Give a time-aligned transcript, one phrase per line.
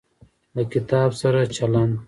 [0.55, 1.93] له کتاب سره چلند